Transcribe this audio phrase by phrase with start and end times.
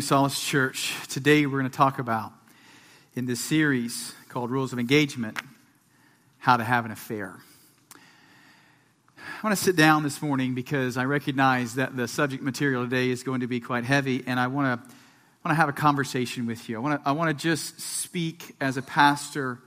[0.00, 0.94] morning, Solace Church.
[1.08, 2.32] Today we're going to talk about,
[3.16, 5.38] in this series called Rules of Engagement,
[6.38, 7.36] how to have an affair.
[9.18, 13.10] I want to sit down this morning because I recognize that the subject material today
[13.10, 15.74] is going to be quite heavy, and I want to, I want to have a
[15.74, 16.76] conversation with you.
[16.76, 19.58] I want to, I want to just speak as a pastor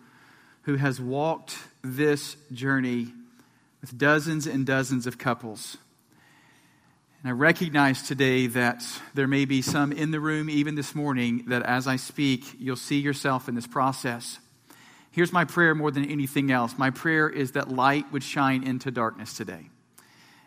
[0.63, 3.09] who has walked this journey
[3.81, 5.77] with dozens and dozens of couples
[7.23, 11.45] and I recognize today that there may be some in the room, even this morning,
[11.47, 14.39] that as I speak, you'll see yourself in this process.
[15.09, 16.77] Here's my prayer more than anything else.
[16.77, 19.69] My prayer is that light would shine into darkness today.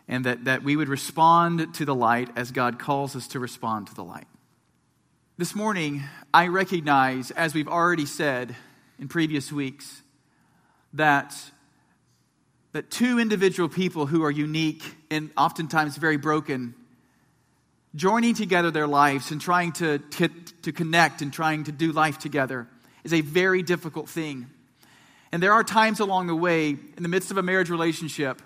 [0.07, 3.87] And that, that we would respond to the light as God calls us to respond
[3.87, 4.27] to the light.
[5.35, 8.55] This morning, I recognize, as we've already said
[8.99, 10.03] in previous weeks,
[10.93, 11.33] that
[12.77, 16.75] that two individual people who are unique and oftentimes very broken,
[17.95, 20.27] joining together their lives and trying to, to,
[20.61, 22.67] to connect and trying to do life together
[23.03, 24.45] is a very difficult thing.
[25.31, 28.43] And there are times along the way, in the midst of a marriage relationship,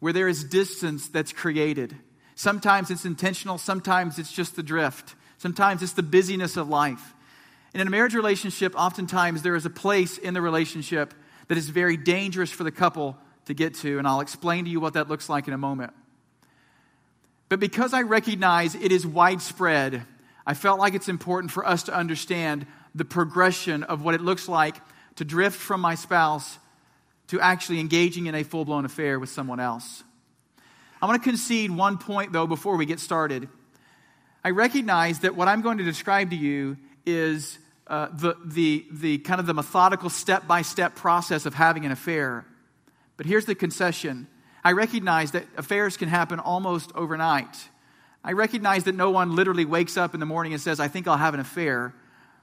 [0.00, 1.94] where there is distance that's created.
[2.36, 7.12] Sometimes it's intentional, sometimes it's just the drift, sometimes it's the busyness of life.
[7.74, 11.12] And in a marriage relationship, oftentimes there is a place in the relationship
[11.48, 14.80] that is very dangerous for the couple to get to, and I'll explain to you
[14.80, 15.92] what that looks like in a moment.
[17.48, 20.02] But because I recognize it is widespread,
[20.46, 24.48] I felt like it's important for us to understand the progression of what it looks
[24.48, 24.76] like
[25.16, 26.58] to drift from my spouse
[27.28, 30.02] to actually engaging in a full blown affair with someone else.
[31.00, 33.48] I want to concede one point, though, before we get started.
[34.42, 39.18] I recognize that what I'm going to describe to you is uh, the, the, the
[39.18, 42.44] kind of the methodical step by step process of having an affair.
[43.16, 44.28] But here's the concession
[44.62, 47.68] I recognize that affairs can happen almost overnight.
[48.24, 51.06] I recognize that no one literally wakes up in the morning and says, I think
[51.06, 51.94] I'll have an affair.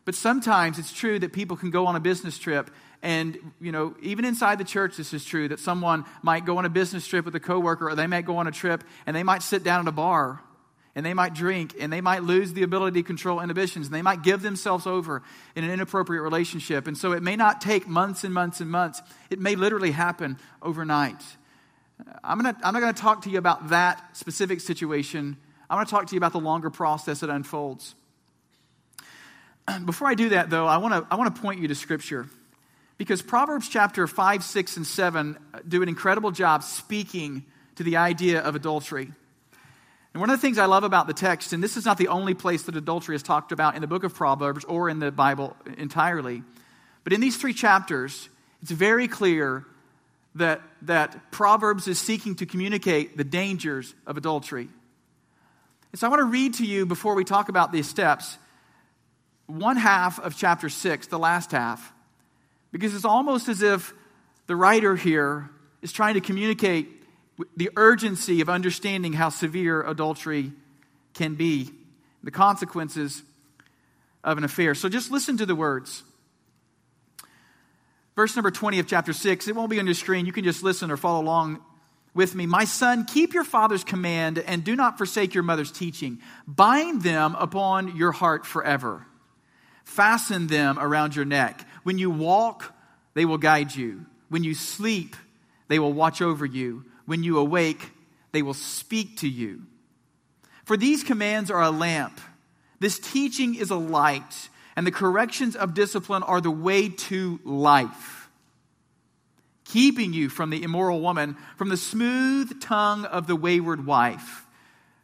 [0.06, 2.70] But sometimes it's true that people can go on a business trip
[3.04, 6.66] and, you know, even inside the church, this is true that someone might go on
[6.66, 9.24] a business trip with a coworker or they might go on a trip and they
[9.24, 10.40] might sit down at a bar
[10.96, 14.02] and they might drink and they might lose the ability to control inhibitions and they
[14.02, 15.24] might give themselves over
[15.56, 16.88] in an inappropriate relationship.
[16.88, 20.38] And so it may not take months and months and months, it may literally happen
[20.62, 21.22] overnight.
[22.24, 25.38] I'm, gonna, I'm not going to talk to you about that specific situation.
[25.69, 27.96] I want to talk to you about the longer process that unfolds.
[29.85, 32.28] Before I do that, though, I want to I want to point you to Scripture.
[32.97, 35.38] Because Proverbs chapter 5, 6, and 7
[35.68, 39.12] do an incredible job speaking to the idea of adultery.
[40.14, 42.10] And one of the things I love about the text, and this is not the
[42.10, 45.12] only place that adultery is talked about in the book of Proverbs or in the
[45.12, 46.44] Bible entirely,
[47.04, 48.30] but in these three chapters,
[48.62, 49.66] it's very clear
[50.36, 54.68] that, that Proverbs is seeking to communicate the dangers of adultery.
[55.92, 58.38] And so I want to read to you before we talk about these steps
[59.48, 61.92] one half of chapter 6, the last half,
[62.72, 63.94] because it's almost as if
[64.48, 65.50] the writer here
[65.82, 67.01] is trying to communicate
[67.56, 70.52] the urgency of understanding how severe adultery
[71.13, 71.69] can be,
[72.24, 73.24] the consequences
[74.24, 74.75] of an affair.
[74.75, 76.03] So just listen to the words.
[78.16, 80.25] Verse number 20 of chapter 6, it won't be on your screen.
[80.25, 81.62] You can just listen or follow along
[82.13, 82.46] with me.
[82.46, 86.19] My son, keep your father's command and do not forsake your mother's teaching.
[86.46, 89.06] Bind them upon your heart forever.
[89.85, 91.66] Fasten them around your neck.
[91.84, 92.73] When you walk,
[93.13, 94.06] they will guide you.
[94.29, 95.16] When you sleep,
[95.68, 96.85] they will watch over you.
[97.12, 97.90] When you awake,
[98.32, 99.64] they will speak to you.
[100.64, 102.22] For these commands are a lamp.
[102.80, 108.30] This teaching is a light, and the corrections of discipline are the way to life,
[109.66, 114.46] keeping you from the immoral woman, from the smooth tongue of the wayward wife.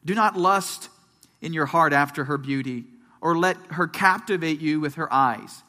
[0.05, 0.87] Do not lust
[1.41, 2.85] in your heart after her beauty,
[3.19, 5.61] or let her captivate you with her eyes.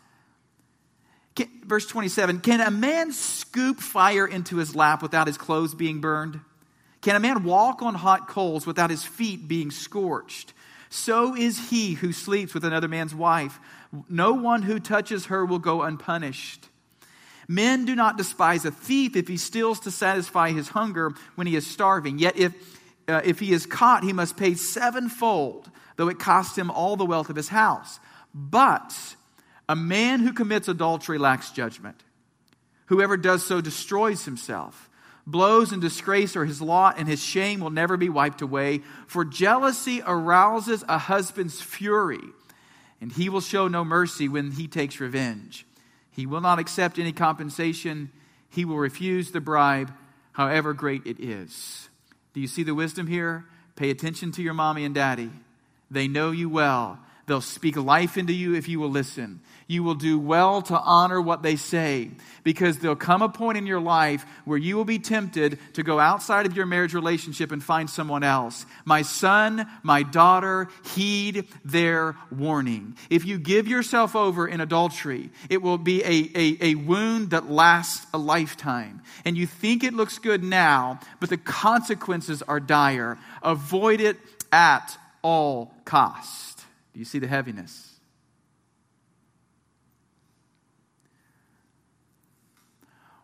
[1.65, 6.41] Verse 27 Can a man scoop fire into his lap without his clothes being burned?
[7.01, 10.53] Can a man walk on hot coals without his feet being scorched?
[10.91, 13.61] So is he who sleeps with another man's wife.
[14.09, 16.69] No one who touches her will go unpunished.
[17.47, 21.57] Men do not despise a thief if he steals to satisfy his hunger when he
[21.57, 22.19] is starving.
[22.19, 22.53] Yet if,
[23.09, 27.07] uh, if he is caught, he must pay sevenfold, though it costs him all the
[27.07, 28.01] wealth of his house.
[28.35, 28.95] But
[29.69, 32.03] a man who commits adultery lacks judgment.
[32.87, 34.89] Whoever does so destroys himself.
[35.27, 38.81] Blows and disgrace are his lot, and his shame will never be wiped away.
[39.07, 42.23] For jealousy arouses a husband's fury,
[42.99, 45.67] and he will show no mercy when he takes revenge.
[46.11, 48.11] He will not accept any compensation.
[48.49, 49.93] He will refuse the bribe,
[50.33, 51.91] however great it is.
[52.33, 53.45] Do you see the wisdom here?
[53.77, 55.31] Pay attention to your mommy and daddy.
[55.91, 56.99] They know you well.
[57.29, 59.41] They'll speak life into you if you will listen.
[59.67, 62.11] You will do well to honor what they say
[62.43, 66.01] because there'll come a point in your life where you will be tempted to go
[66.01, 68.65] outside of your marriage relationship and find someone else.
[68.87, 72.97] My son, my daughter, heed their warning.
[73.11, 77.51] If you give yourself over in adultery, it will be a, a, a wound that
[77.51, 79.03] lasts a lifetime.
[79.27, 83.19] And you think it looks good now, but the consequences are dire.
[83.43, 84.17] Avoid it
[84.51, 86.48] at all cost.
[86.93, 87.99] Do you see the heaviness?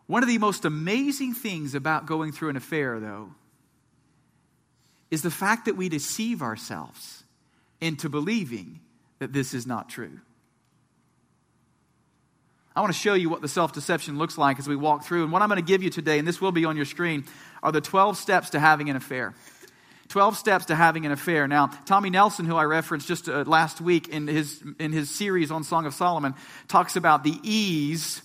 [0.07, 3.31] One of the most amazing things about going through an affair, though,
[5.09, 7.23] is the fact that we deceive ourselves
[7.81, 8.81] into believing
[9.19, 10.19] that this is not true.
[12.75, 15.23] I want to show you what the self deception looks like as we walk through.
[15.23, 17.23] And what I'm going to give you today, and this will be on your screen,
[17.63, 19.33] are the 12 steps to having an affair.
[20.15, 21.45] 12 steps to having an affair.
[21.45, 25.51] Now, Tommy Nelson, who I referenced just uh, last week in his, in his series
[25.51, 26.35] on Song of Solomon,
[26.69, 28.21] talks about the ease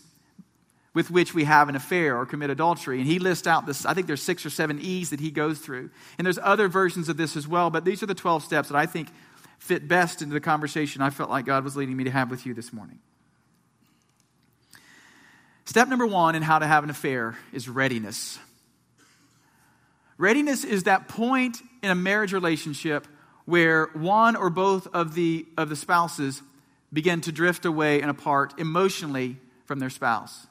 [0.94, 2.98] with which we have an affair or commit adultery.
[2.98, 5.58] And he lists out this, I think there's six or seven E's that he goes
[5.58, 5.90] through.
[6.16, 8.76] And there's other versions of this as well, but these are the 12 steps that
[8.76, 9.08] I think
[9.58, 12.46] fit best into the conversation I felt like God was leading me to have with
[12.46, 13.00] you this morning.
[15.64, 18.38] Step number one in how to have an affair is readiness.
[20.20, 23.06] Readiness is that point in a marriage relationship
[23.46, 26.42] where one or both of the, of the spouses
[26.92, 30.46] begin to drift away and apart emotionally from their spouse.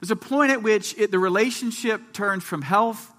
[0.00, 3.10] There's a point at which it, the relationship turns from health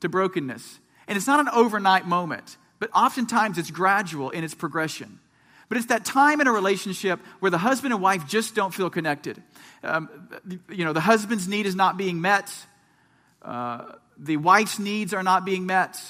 [0.00, 0.80] to brokenness.
[1.06, 5.20] And it's not an overnight moment, but oftentimes it's gradual in its progression.
[5.68, 8.90] But it's that time in a relationship where the husband and wife just don't feel
[8.90, 9.40] connected.
[9.84, 10.28] Um,
[10.68, 12.52] you know, the husband's need is not being met,
[13.42, 16.00] uh, the wife's needs are not being met.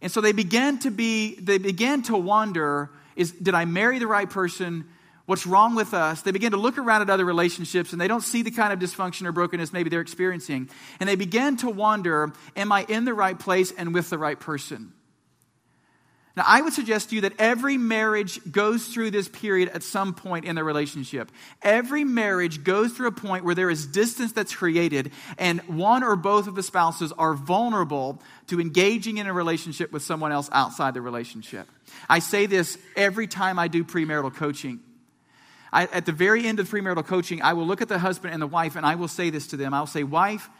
[0.00, 4.06] And so they begin to be, they begin to wonder is, did I marry the
[4.06, 4.84] right person?
[5.26, 8.22] what's wrong with us, they begin to look around at other relationships and they don't
[8.22, 10.70] see the kind of dysfunction or brokenness maybe they're experiencing.
[10.98, 14.38] And they begin to wonder, am I in the right place and with the right
[14.38, 14.92] person?
[16.36, 20.12] Now, I would suggest to you that every marriage goes through this period at some
[20.12, 21.32] point in the relationship.
[21.62, 26.14] Every marriage goes through a point where there is distance that's created, and one or
[26.14, 30.92] both of the spouses are vulnerable to engaging in a relationship with someone else outside
[30.92, 31.66] the relationship.
[32.06, 34.80] I say this every time I do premarital coaching.
[35.72, 38.42] I, at the very end of premarital coaching, I will look at the husband and
[38.42, 39.72] the wife and I will say this to them.
[39.72, 40.50] I'll say, Wife,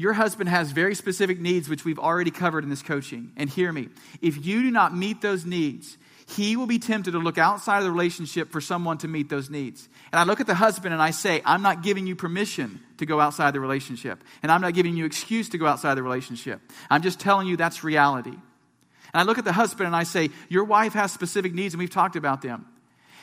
[0.00, 3.32] your husband has very specific needs, which we've already covered in this coaching.
[3.36, 3.90] And hear me
[4.22, 7.84] if you do not meet those needs, he will be tempted to look outside of
[7.84, 9.86] the relationship for someone to meet those needs.
[10.10, 13.04] And I look at the husband and I say, I'm not giving you permission to
[13.04, 14.24] go outside the relationship.
[14.42, 16.62] And I'm not giving you excuse to go outside the relationship.
[16.88, 18.30] I'm just telling you that's reality.
[18.30, 21.78] And I look at the husband and I say, Your wife has specific needs, and
[21.78, 22.64] we've talked about them.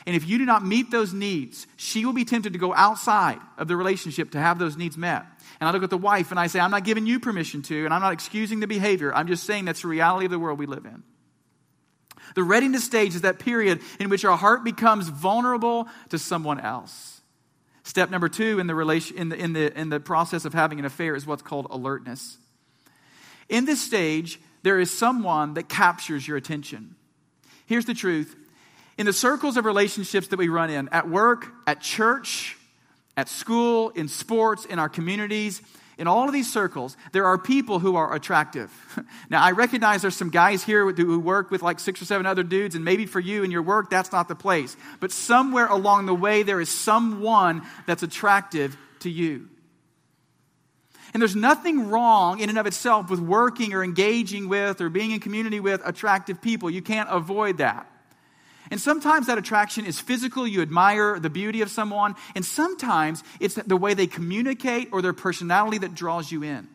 [0.08, 3.38] And if you do not meet those needs, she will be tempted to go outside
[3.58, 5.26] of the relationship to have those needs met.
[5.60, 7.84] And I look at the wife and I say, I'm not giving you permission to,
[7.84, 9.14] and I'm not excusing the behavior.
[9.14, 11.02] I'm just saying that's the reality of the world we live in.
[12.36, 17.20] The readiness stage is that period in which our heart becomes vulnerable to someone else.
[17.82, 20.78] Step number two in the, relation, in the, in the, in the process of having
[20.78, 22.38] an affair is what's called alertness.
[23.50, 26.94] In this stage, there is someone that captures your attention.
[27.66, 28.34] Here's the truth
[28.98, 32.56] in the circles of relationships that we run in, at work, at church,
[33.16, 35.62] at school, in sports, in our communities,
[35.98, 38.70] in all of these circles, there are people who are attractive.
[39.30, 42.42] now, I recognize there's some guys here who work with like six or seven other
[42.42, 44.76] dudes, and maybe for you in your work, that's not the place.
[45.00, 49.48] But somewhere along the way, there is someone that's attractive to you.
[51.14, 55.12] And there's nothing wrong in and of itself with working or engaging with or being
[55.12, 56.68] in community with attractive people.
[56.68, 57.90] You can't avoid that.
[58.70, 63.54] And sometimes that attraction is physical, you admire the beauty of someone, and sometimes it's
[63.54, 66.68] the way they communicate or their personality that draws you in.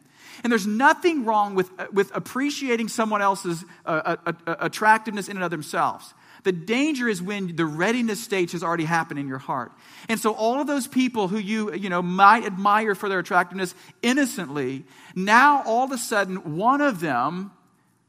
[0.43, 5.43] And there's nothing wrong with, with appreciating someone else's uh, uh, uh, attractiveness in and
[5.43, 6.13] of themselves.
[6.43, 9.71] The danger is when the readiness stage has already happened in your heart.
[10.09, 13.73] And so all of those people who you, you know, might admire for their attractiveness
[14.01, 14.83] innocently,
[15.15, 17.51] now all of a sudden one of them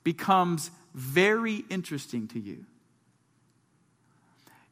[0.03, 2.65] becomes very interesting to you.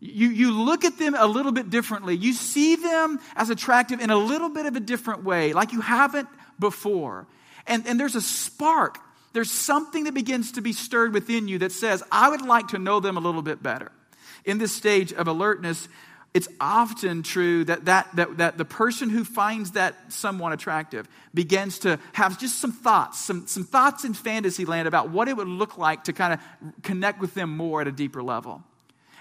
[0.04, 2.16] You, you look at them a little bit differently.
[2.16, 5.80] You see them as attractive in a little bit of a different way, like you
[5.80, 6.28] haven't
[6.58, 7.28] before.
[7.68, 8.98] And, and there's a spark.
[9.32, 12.80] There's something that begins to be stirred within you that says, I would like to
[12.80, 13.92] know them a little bit better.
[14.44, 15.88] In this stage of alertness,
[16.34, 21.78] it's often true that, that, that, that the person who finds that someone attractive begins
[21.80, 25.46] to have just some thoughts, some, some thoughts in fantasy land about what it would
[25.46, 26.40] look like to kind of
[26.82, 28.64] connect with them more at a deeper level.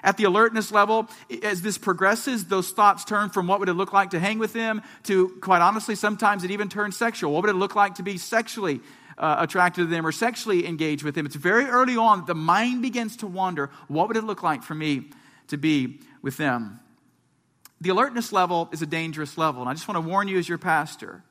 [0.04, 1.08] At the alertness level,
[1.44, 4.54] as this progresses, those thoughts turn from what would it look like to hang with
[4.54, 7.32] them to, quite honestly, sometimes it even turns sexual.
[7.32, 8.82] What would it look like to be sexually
[9.18, 11.26] uh, attracted to them or sexually engaged with them?
[11.26, 14.74] It's very early on the mind begins to wonder what would it look like for
[14.74, 15.10] me
[15.50, 16.80] to be with them?
[17.80, 19.62] The alertness level is a dangerous level.
[19.62, 21.24] And I just want to warn you as your pastor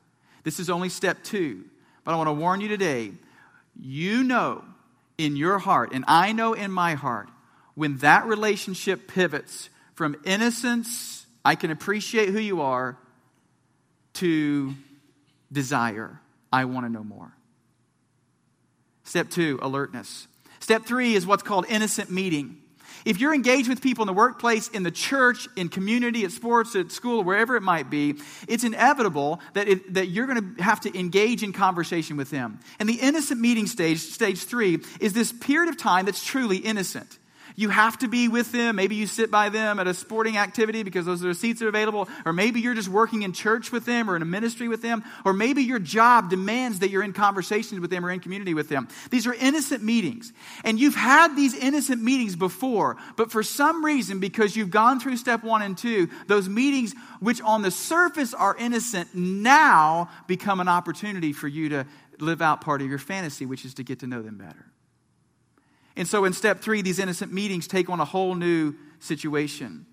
[0.43, 1.65] this is only step two.
[2.03, 3.11] But I want to warn you today
[3.79, 4.63] you know
[5.17, 7.29] in your heart, and I know in my heart,
[7.75, 12.97] when that relationship pivots from innocence, I can appreciate who you are,
[14.13, 14.73] to
[15.51, 16.19] desire,
[16.51, 17.31] I want to know more.
[19.03, 20.27] Step two, alertness.
[20.59, 22.57] Step three is what's called innocent meeting.
[23.03, 26.75] If you're engaged with people in the workplace, in the church, in community, at sports,
[26.75, 28.15] at school, wherever it might be,
[28.47, 32.59] it's inevitable that, it, that you're going to have to engage in conversation with them.
[32.79, 37.17] And the innocent meeting stage, stage three, is this period of time that's truly innocent.
[37.61, 38.77] You have to be with them.
[38.77, 41.67] Maybe you sit by them at a sporting activity because those are the seats that
[41.67, 42.09] are available.
[42.25, 45.03] Or maybe you're just working in church with them or in a ministry with them.
[45.25, 48.67] Or maybe your job demands that you're in conversations with them or in community with
[48.67, 48.87] them.
[49.11, 50.33] These are innocent meetings.
[50.63, 55.17] And you've had these innocent meetings before, but for some reason, because you've gone through
[55.17, 60.67] step one and two, those meetings, which on the surface are innocent, now become an
[60.67, 61.85] opportunity for you to
[62.17, 64.70] live out part of your fantasy, which is to get to know them better.
[65.95, 69.85] And so in step three, these innocent meetings take on a whole new situation.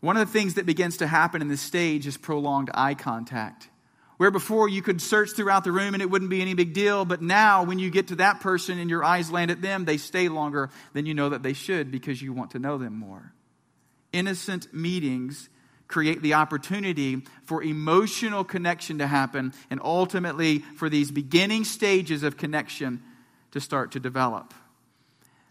[0.00, 3.68] One of the things that begins to happen in this stage is prolonged eye contact.
[4.16, 7.04] Where before you could search throughout the room and it wouldn't be any big deal,
[7.04, 9.96] but now when you get to that person and your eyes land at them, they
[9.96, 13.32] stay longer than you know that they should because you want to know them more.
[14.12, 15.48] Innocent meetings
[15.88, 22.36] create the opportunity for emotional connection to happen and ultimately for these beginning stages of
[22.36, 23.02] connection
[23.52, 24.54] to start to develop.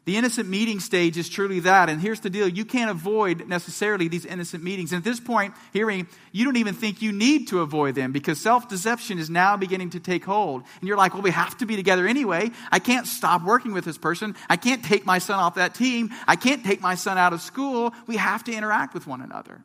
[0.06, 1.88] The innocent meeting stage is truly that.
[1.88, 4.94] And here's the deal you can't avoid necessarily these innocent meetings.
[4.94, 8.40] And at this point, hearing, you don't even think you need to avoid them because
[8.40, 10.64] self deception is now beginning to take hold.
[10.80, 12.50] And you're like, well, we have to be together anyway.
[12.72, 14.36] I can't stop working with this person.
[14.50, 16.10] I can't take my son off that team.
[16.28, 17.94] I can't take my son out of school.
[18.08, 19.64] We have to interact with one another.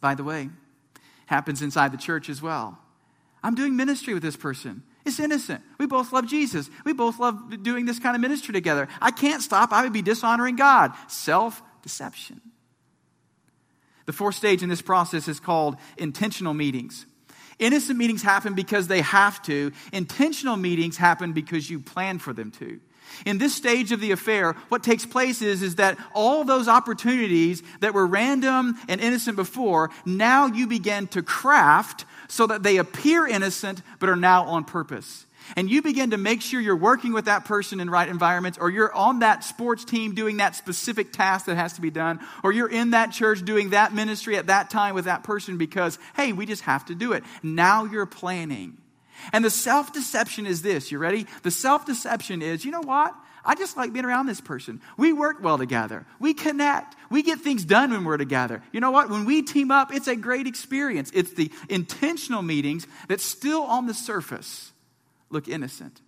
[0.00, 0.48] By the way,
[1.26, 2.78] happens inside the church as well.
[3.42, 4.84] I'm doing ministry with this person.
[5.04, 5.62] It's innocent.
[5.78, 6.68] We both love Jesus.
[6.84, 8.88] We both love doing this kind of ministry together.
[9.00, 9.72] I can't stop.
[9.72, 10.92] I would be dishonoring God.
[11.08, 12.40] Self deception.
[14.06, 17.06] The fourth stage in this process is called intentional meetings.
[17.58, 22.50] Innocent meetings happen because they have to, intentional meetings happen because you plan for them
[22.52, 22.80] to.
[23.26, 27.62] In this stage of the affair, what takes place is, is that all those opportunities
[27.80, 33.26] that were random and innocent before, now you begin to craft so that they appear
[33.26, 35.26] innocent but are now on purpose.
[35.56, 38.70] And you begin to make sure you're working with that person in right environments, or
[38.70, 42.52] you're on that sports team doing that specific task that has to be done, or
[42.52, 46.32] you're in that church doing that ministry at that time with that person because, hey,
[46.32, 47.24] we just have to do it.
[47.42, 48.76] Now you're planning.
[49.32, 50.90] And the self deception is this.
[50.90, 51.26] You ready?
[51.42, 53.14] The self deception is, you know what?
[53.44, 54.80] I just like being around this person.
[54.96, 56.04] We work well together.
[56.20, 56.96] We connect.
[57.10, 58.62] We get things done when we're together.
[58.72, 59.08] You know what?
[59.08, 61.10] When we team up, it's a great experience.
[61.14, 64.72] It's the intentional meetings that still on the surface
[65.30, 66.00] look innocent.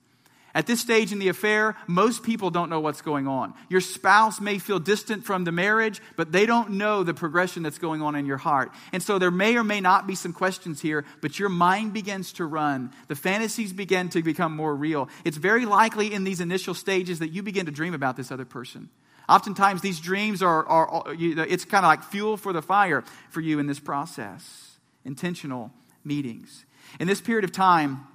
[0.54, 3.54] At this stage in the affair, most people don't know what's going on.
[3.69, 7.78] Your spouse may feel distant from the marriage, but they don't know the progression that's
[7.78, 8.73] going on in your heart.
[8.92, 12.33] And so there may or may not be some questions here, but your mind begins
[12.35, 12.92] to run.
[13.09, 15.09] The fantasies begin to become more real.
[15.25, 18.45] It's very likely in these initial stages that you begin to dream about this other
[18.45, 18.90] person.
[19.28, 23.61] Oftentimes, these dreams are, are it's kind of like fuel for the fire for you
[23.61, 24.78] in this process.
[25.04, 25.71] Intentional
[26.04, 26.64] meetings.
[26.99, 28.07] In this period of time,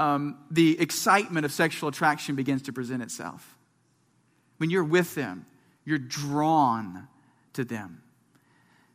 [0.00, 3.58] um, the excitement of sexual attraction begins to present itself.
[4.56, 5.44] When you're with them,
[5.84, 7.06] you're drawn
[7.52, 8.02] to them.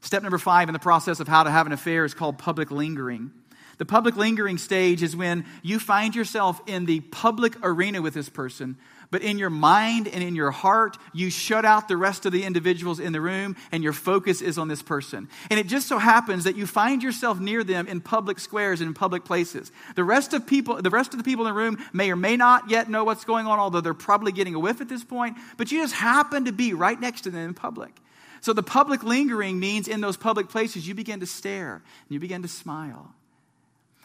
[0.02, 2.72] Step number five in the process of how to have an affair is called public
[2.72, 3.32] lingering.
[3.78, 8.30] The public lingering stage is when you find yourself in the public arena with this
[8.30, 8.76] person,
[9.12, 12.44] but in your mind and in your heart, you shut out the rest of the
[12.44, 15.28] individuals in the room and your focus is on this person.
[15.50, 18.88] And it just so happens that you find yourself near them in public squares and
[18.88, 19.72] in public places.
[19.96, 22.38] The rest of people, the rest of the people in the room may or may
[22.38, 25.38] not yet know what's going on, although they're probably getting a whiff at this point,
[25.58, 27.96] but you just happen to be right next to them in public.
[28.42, 32.20] So the public lingering means in those public places, you begin to stare and you
[32.20, 33.14] begin to smile.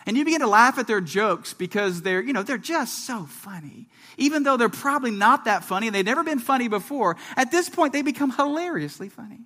[0.07, 3.25] And you begin to laugh at their jokes because they're, you know, they're just so
[3.26, 3.88] funny.
[4.16, 7.69] Even though they're probably not that funny and they've never been funny before, at this
[7.69, 9.40] point they become hilariously funny.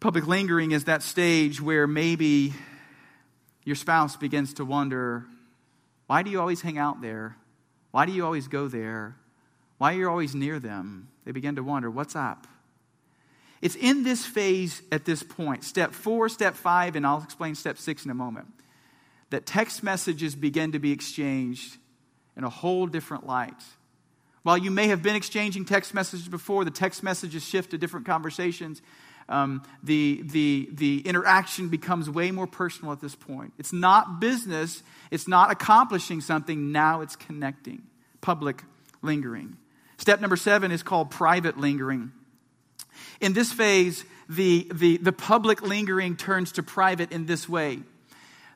[0.00, 2.54] Public lingering is that stage where maybe
[3.64, 5.26] your spouse begins to wonder,
[6.06, 7.36] Why do you always hang out there?
[7.92, 9.16] Why do you always go there?
[9.78, 11.08] Why are you always near them?
[11.24, 12.46] They begin to wonder, what's up?
[13.62, 17.78] It's in this phase at this point, step four, step five, and I'll explain step
[17.78, 18.48] six in a moment,
[19.30, 21.78] that text messages begin to be exchanged
[22.36, 23.54] in a whole different light.
[24.42, 28.04] While you may have been exchanging text messages before, the text messages shift to different
[28.04, 28.82] conversations.
[29.28, 33.52] Um, the, the, the interaction becomes way more personal at this point.
[33.58, 37.84] It's not business, it's not accomplishing something, now it's connecting.
[38.20, 38.64] Public
[39.02, 39.56] lingering.
[39.98, 42.10] Step number seven is called private lingering.
[43.20, 47.80] In this phase, the, the, the public lingering turns to private in this way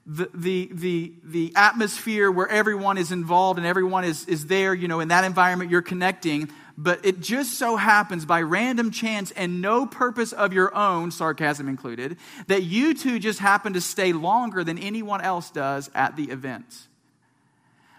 [0.07, 4.87] the, the, the, the atmosphere where everyone is involved and everyone is, is there, you
[4.87, 6.49] know, in that environment you're connecting.
[6.79, 11.69] But it just so happens by random chance and no purpose of your own, sarcasm
[11.69, 16.25] included, that you two just happen to stay longer than anyone else does at the
[16.25, 16.87] event.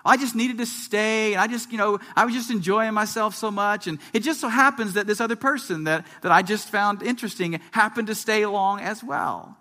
[0.05, 1.33] I just needed to stay.
[1.33, 3.87] And I just, you know, I was just enjoying myself so much.
[3.87, 7.59] And it just so happens that this other person that, that I just found interesting
[7.71, 9.57] happened to stay along as well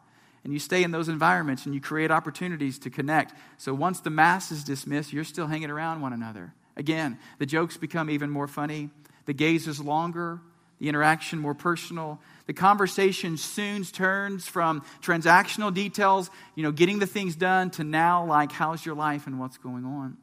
[0.46, 3.34] and you stay in those environments and you create opportunities to connect.
[3.56, 6.54] So once the mass is dismissed, you're still hanging around one another.
[6.76, 8.90] Again, the jokes become even more funny,
[9.24, 10.40] the gaze is longer,
[10.78, 12.20] the interaction more personal.
[12.46, 18.24] The conversation soon turns from transactional details, you know, getting the things done, to now
[18.24, 20.16] like, how's your life and what's going on?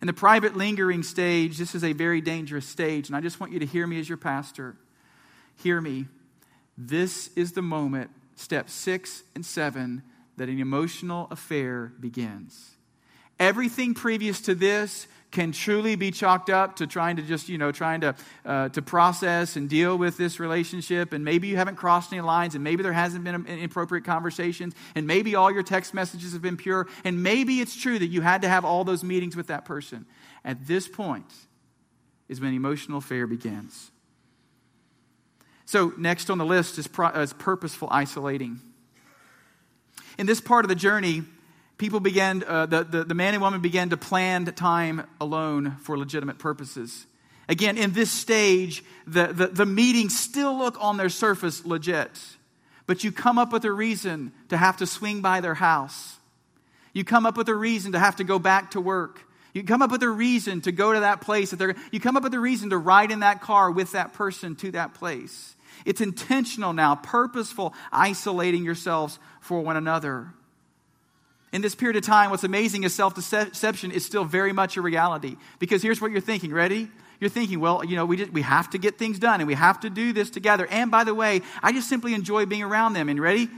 [0.00, 3.52] In the private lingering stage, this is a very dangerous stage, and I just want
[3.52, 4.76] you to hear me as your pastor.
[5.56, 6.06] Hear me.
[6.78, 10.02] This is the moment step six and seven,
[10.38, 12.70] that an emotional affair begins.
[13.38, 17.70] Everything previous to this can truly be chalked up to trying to just, you know,
[17.70, 21.12] trying to, uh, to process and deal with this relationship.
[21.12, 25.06] And maybe you haven't crossed any lines, and maybe there hasn't been inappropriate conversations, and
[25.06, 28.42] maybe all your text messages have been pure, and maybe it's true that you had
[28.42, 30.06] to have all those meetings with that person.
[30.44, 31.32] At this point
[32.28, 33.90] is when emotional affair begins.
[35.64, 38.60] So, next on the list is, pro- is purposeful isolating.
[40.18, 41.22] In this part of the journey,
[41.80, 45.98] people began, uh, the, the, the man and woman began to plan time alone for
[45.98, 47.06] legitimate purposes.
[47.48, 52.10] Again, in this stage, the, the, the meetings still look on their surface legit,
[52.86, 56.18] but you come up with a reason to have to swing by their house.
[56.92, 59.22] You come up with a reason to have to go back to work.
[59.54, 61.50] You come up with a reason to go to that place.
[61.50, 64.12] That they're, you come up with a reason to ride in that car with that
[64.12, 65.56] person to that place.
[65.84, 70.34] It's intentional now, purposeful, isolating yourselves for one another.
[71.52, 74.82] In this period of time, what's amazing is self deception is still very much a
[74.82, 75.36] reality.
[75.58, 76.52] Because here's what you're thinking.
[76.52, 76.88] Ready?
[77.20, 79.52] You're thinking, well, you know, we, just, we have to get things done and we
[79.54, 80.66] have to do this together.
[80.70, 83.10] And by the way, I just simply enjoy being around them.
[83.10, 83.48] And ready?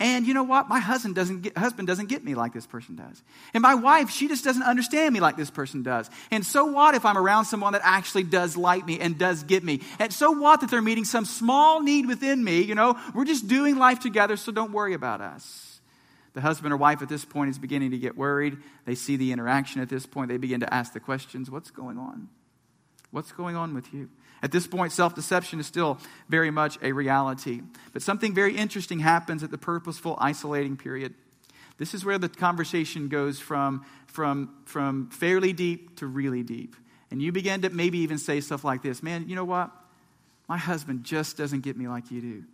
[0.00, 0.68] And you know what?
[0.68, 3.22] My husband doesn't get, husband doesn't get me like this person does.
[3.54, 6.10] And my wife, she just doesn't understand me like this person does.
[6.32, 9.62] And so what if I'm around someone that actually does like me and does get
[9.62, 9.80] me?
[10.00, 12.62] And so what that they're meeting some small need within me?
[12.62, 15.71] You know, we're just doing life together, so don't worry about us.
[16.34, 18.56] The husband or wife at this point is beginning to get worried.
[18.86, 20.28] They see the interaction at this point.
[20.28, 22.28] They begin to ask the questions What's going on?
[23.10, 24.08] What's going on with you?
[24.42, 27.60] At this point, self deception is still very much a reality.
[27.92, 31.14] But something very interesting happens at the purposeful isolating period.
[31.78, 36.76] This is where the conversation goes from, from, from fairly deep to really deep.
[37.10, 39.70] And you begin to maybe even say stuff like this Man, you know what?
[40.48, 42.44] My husband just doesn't get me like you do.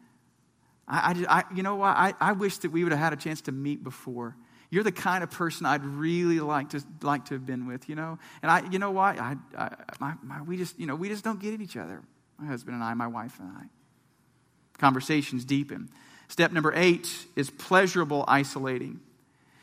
[0.89, 1.97] I, I, you know what?
[1.97, 4.35] I, I wish that we would have had a chance to meet before.
[4.71, 7.95] You're the kind of person I'd really like to like to have been with, you
[7.95, 8.19] know.
[8.43, 9.19] And I, you know what?
[9.19, 9.71] I, I
[10.01, 12.03] my, my, we just, you know, we just don't get at each other.
[12.39, 13.65] My husband and I, my wife and I.
[14.79, 15.89] Conversations deepen.
[16.29, 19.01] Step number eight is pleasurable isolating.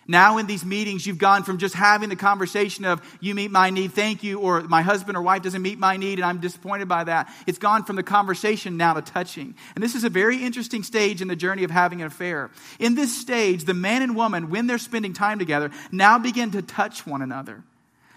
[0.07, 3.71] Now, in these meetings, you've gone from just having the conversation of, you meet my
[3.71, 6.87] need, thank you, or my husband or wife doesn't meet my need, and I'm disappointed
[6.87, 7.27] by that.
[7.47, 9.55] It's gone from the conversation now to touching.
[9.73, 12.51] And this is a very interesting stage in the journey of having an affair.
[12.77, 16.61] In this stage, the man and woman, when they're spending time together, now begin to
[16.61, 17.63] touch one another.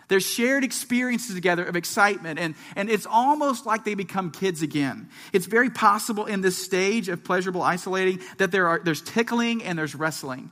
[0.09, 5.09] There's shared experiences together of excitement, and, and it's almost like they become kids again.
[5.33, 9.79] It's very possible in this stage of pleasurable isolating that there are, there's tickling and
[9.79, 10.51] there's wrestling.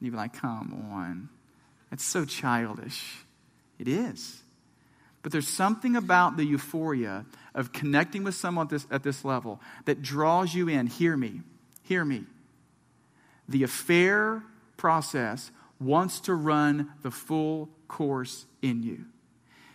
[0.00, 1.28] You'd be like, come on.
[1.90, 3.18] That's so childish.
[3.78, 4.42] It is.
[5.22, 9.60] But there's something about the euphoria of connecting with someone at this, at this level
[9.86, 10.86] that draws you in.
[10.86, 11.40] Hear me.
[11.82, 12.24] Hear me.
[13.48, 14.42] The affair
[14.76, 19.04] process wants to run the full course in you.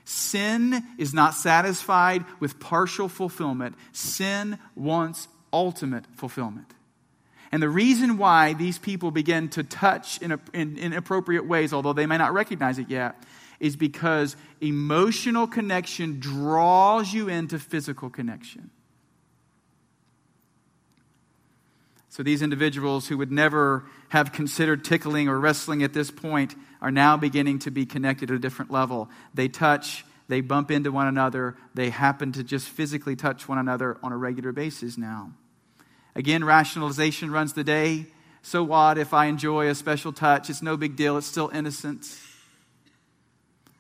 [0.06, 6.74] Sin is not satisfied with partial fulfillment, sin wants ultimate fulfillment.
[7.52, 12.06] And the reason why these people begin to touch in, in inappropriate ways, although they
[12.06, 13.22] may not recognize it yet,
[13.60, 18.72] is because emotional connection draws you into physical connection.
[22.10, 26.92] So these individuals who would never have considered tickling or wrestling at this point are
[26.92, 29.10] now beginning to be connected at a different level.
[29.34, 33.98] They touch, they bump into one another, they happen to just physically touch one another
[34.04, 35.32] on a regular basis now.
[36.16, 38.06] Again, rationalization runs the day.
[38.42, 40.50] So what if I enjoy a special touch?
[40.50, 42.06] It's no big deal, it's still innocent.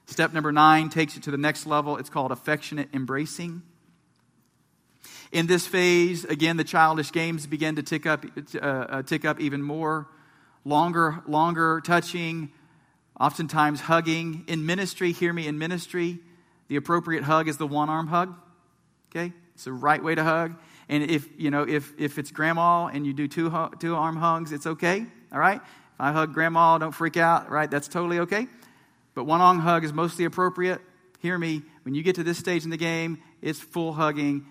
[0.06, 1.98] Step number nine takes it to the next level.
[1.98, 3.62] It's called affectionate embracing.
[5.32, 9.39] In this phase, again, the childish games begin to tick up, uh, uh, tick up
[9.39, 10.08] even more.
[10.65, 12.52] Longer, longer touching,
[13.20, 14.44] oftentimes hugging.
[14.48, 16.20] In ministry, hear me, in ministry,
[16.67, 18.36] the appropriate hug is the one arm hug.
[19.10, 19.34] Okay?
[19.56, 20.56] It's the right way to hug.
[20.91, 23.49] And if, you know, if, if it's grandma and you do two,
[23.80, 25.04] two arm hugs, it's okay.
[25.32, 25.56] All right?
[25.56, 27.71] If I hug grandma, don't freak out, right?
[27.71, 28.47] That's totally okay.
[29.15, 30.82] But one arm hug is mostly appropriate.
[31.19, 31.63] Hear me.
[31.84, 34.45] When you get to this stage in the game, it's full hugging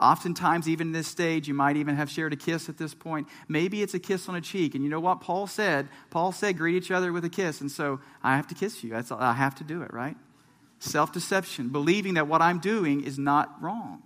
[0.00, 3.28] Oftentimes, even in this stage, you might even have shared a kiss at this point.
[3.48, 4.74] Maybe it's a kiss on a cheek.
[4.74, 5.88] And you know what Paul said?
[6.08, 7.60] Paul said, greet each other with a kiss.
[7.60, 8.90] And so I have to kiss you.
[8.90, 10.16] That's, I have to do it, right?
[10.78, 14.02] Self deception, believing that what I'm doing is not wrong.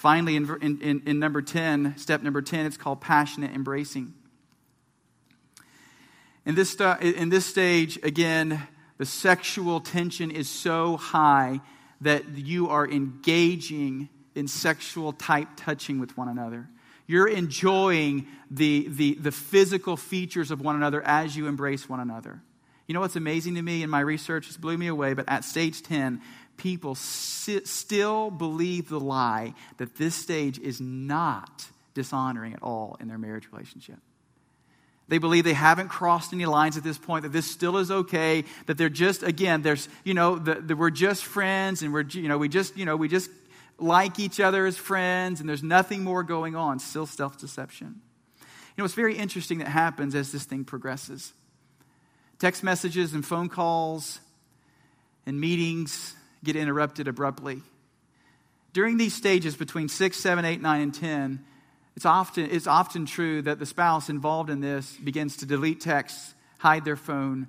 [0.00, 4.14] Finally, in, in, in, number 10, step number 10, it's called passionate embracing.
[6.46, 11.60] In this, in this stage, again, the sexual tension is so high
[12.00, 16.66] that you are engaging in sexual type touching with one another.
[17.06, 22.40] You're enjoying the, the, the physical features of one another as you embrace one another.
[22.90, 24.48] You know what's amazing to me in my research?
[24.48, 26.22] It's blew me away, but at stage 10,
[26.60, 33.08] people si- still believe the lie that this stage is not dishonoring at all in
[33.08, 33.96] their marriage relationship.
[35.08, 38.44] They believe they haven't crossed any lines at this point, that this still is okay,
[38.66, 42.36] that they're just, again, there's, you know, that we're just friends and we're, you know,
[42.36, 43.30] we just, you know, we just
[43.78, 46.78] like each other as friends and there's nothing more going on.
[46.78, 48.02] Still self deception.
[48.38, 51.32] You know, it's very interesting that happens as this thing progresses.
[52.38, 54.20] Text messages and phone calls
[55.26, 57.62] and meetings get interrupted abruptly.
[58.72, 61.44] During these stages between 6, 7, 8, 9, and 10,
[61.96, 66.34] it's often, it's often true that the spouse involved in this begins to delete texts,
[66.58, 67.48] hide their phone,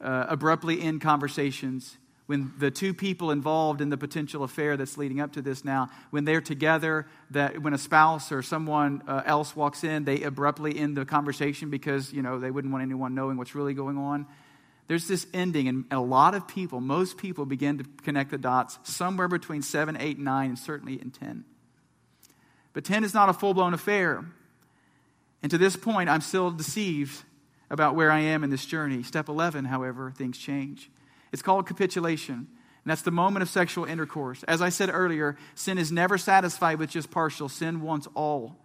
[0.00, 5.20] uh, abruptly end conversations, when the two people involved in the potential affair that's leading
[5.20, 9.54] up to this now, when they're together, that when a spouse or someone uh, else
[9.54, 13.36] walks in, they abruptly end the conversation because, you know, they wouldn't want anyone knowing
[13.36, 14.26] what's really going on.
[14.88, 18.78] There's this ending, and a lot of people, most people begin to connect the dots
[18.84, 21.44] somewhere between 7, 8, 9, and certainly in 10.
[22.72, 24.24] But 10 is not a full blown affair.
[25.42, 27.24] And to this point, I'm still deceived
[27.68, 29.02] about where I am in this journey.
[29.02, 30.90] Step 11, however, things change.
[31.32, 32.34] It's called capitulation.
[32.34, 34.44] And that's the moment of sexual intercourse.
[34.44, 38.56] As I said earlier, sin is never satisfied with just partial, sin wants all.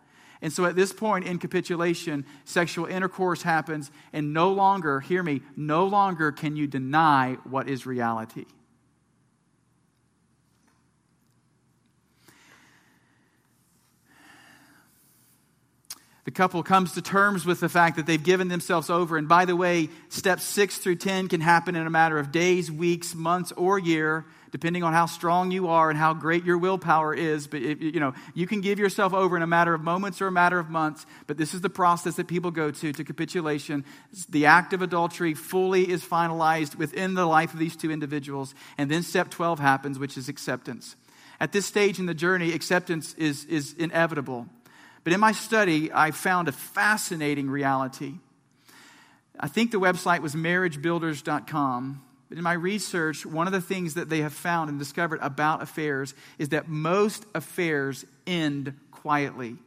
[0.41, 5.41] And so at this point in capitulation, sexual intercourse happens, and no longer, hear me,
[5.55, 8.45] no longer can you deny what is reality.
[16.23, 19.17] The couple comes to terms with the fact that they've given themselves over.
[19.17, 22.71] And by the way, steps six through 10 can happen in a matter of days,
[22.71, 27.15] weeks, months, or year, depending on how strong you are and how great your willpower
[27.15, 27.47] is.
[27.47, 30.27] But, if, you know, you can give yourself over in a matter of moments or
[30.27, 31.07] a matter of months.
[31.25, 33.83] But this is the process that people go to, to capitulation.
[34.29, 38.53] The act of adultery fully is finalized within the life of these two individuals.
[38.77, 40.95] And then step 12 happens, which is acceptance.
[41.39, 44.45] At this stage in the journey, acceptance is, is inevitable.
[45.03, 48.15] But in my study, I found a fascinating reality.
[49.39, 52.03] I think the website was marriagebuilders.com.
[52.29, 55.61] But in my research, one of the things that they have found and discovered about
[55.61, 59.57] affairs is that most affairs end quietly.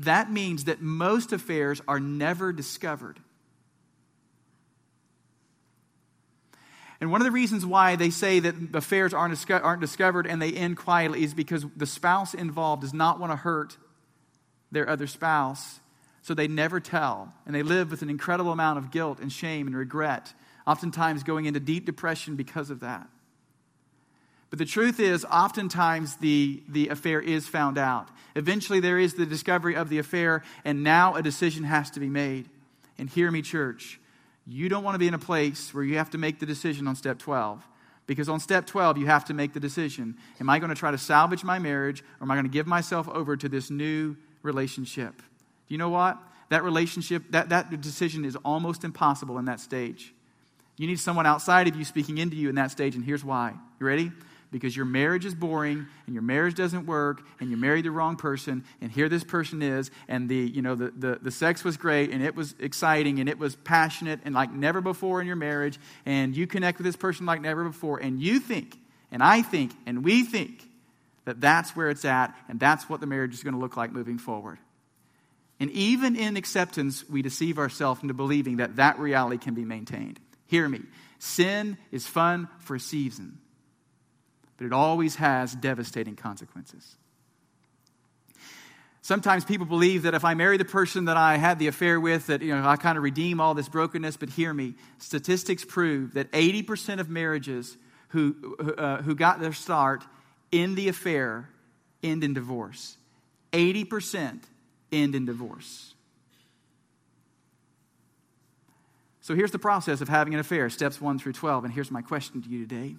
[0.00, 3.20] That means that most affairs are never discovered.
[7.00, 10.52] And one of the reasons why they say that affairs aren't, aren't discovered and they
[10.52, 13.78] end quietly is because the spouse involved does not want to hurt
[14.70, 15.80] their other spouse.
[16.22, 17.32] So they never tell.
[17.46, 20.32] And they live with an incredible amount of guilt and shame and regret,
[20.66, 23.08] oftentimes going into deep depression because of that.
[24.50, 28.08] But the truth is, oftentimes the, the affair is found out.
[28.34, 32.08] Eventually, there is the discovery of the affair, and now a decision has to be
[32.08, 32.48] made.
[32.98, 34.00] And hear me, church,
[34.46, 36.88] you don't want to be in a place where you have to make the decision
[36.88, 37.64] on step 12.
[38.06, 40.90] Because on step 12, you have to make the decision Am I going to try
[40.90, 44.16] to salvage my marriage, or am I going to give myself over to this new
[44.42, 45.16] relationship.
[45.16, 46.18] Do you know what?
[46.50, 50.12] that relationship, that, that decision is almost impossible in that stage.
[50.76, 53.54] You need someone outside of you speaking into you in that stage, and here's why.
[53.78, 54.10] You ready?
[54.50, 58.16] Because your marriage is boring and your marriage doesn't work and you married the wrong
[58.16, 61.76] person, and here this person is, and the you know the, the, the sex was
[61.76, 65.36] great and it was exciting and it was passionate and like never before in your
[65.36, 68.76] marriage, and you connect with this person like never before, and you think,
[69.12, 70.66] and I think, and we think
[71.24, 73.92] that that's where it's at, and that's what the marriage is going to look like
[73.92, 74.58] moving forward.
[75.58, 80.18] And even in acceptance, we deceive ourselves into believing that that reality can be maintained.
[80.46, 80.80] Hear me.
[81.18, 83.38] Sin is fun for a season,
[84.56, 86.96] but it always has devastating consequences.
[89.02, 92.26] Sometimes people believe that if I marry the person that I had the affair with,
[92.28, 94.16] that you know, I kind of redeem all this brokenness.
[94.16, 97.76] But hear me, statistics prove that 80% of marriages
[98.08, 100.04] who, uh, who got their start
[100.52, 101.48] in the affair
[102.02, 102.96] end in divorce.
[103.52, 104.42] 80%
[104.92, 105.94] end in divorce.
[109.20, 111.64] So here's the process of having an affair, steps 1 through 12.
[111.64, 112.96] And here's my question to you today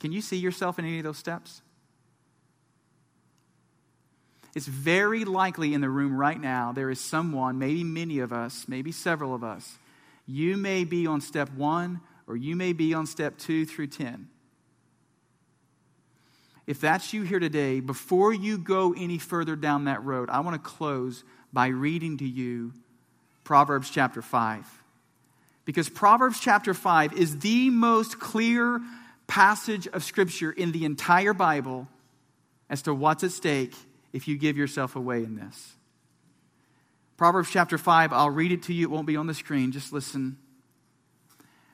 [0.00, 1.62] Can you see yourself in any of those steps?
[4.54, 8.64] It's very likely in the room right now there is someone, maybe many of us,
[8.66, 9.76] maybe several of us.
[10.26, 14.28] You may be on step one or you may be on step two through 10.
[16.66, 20.62] If that's you here today, before you go any further down that road, I want
[20.62, 22.72] to close by reading to you
[23.44, 24.66] Proverbs chapter 5.
[25.64, 28.80] Because Proverbs chapter 5 is the most clear
[29.28, 31.88] passage of Scripture in the entire Bible
[32.68, 33.74] as to what's at stake
[34.12, 35.74] if you give yourself away in this.
[37.16, 38.84] Proverbs chapter 5, I'll read it to you.
[38.84, 39.72] It won't be on the screen.
[39.72, 40.36] Just listen.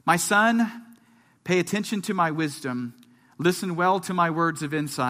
[0.05, 0.70] My son,
[1.44, 2.94] pay attention to my wisdom
[3.42, 5.00] Listen well to my words of insight.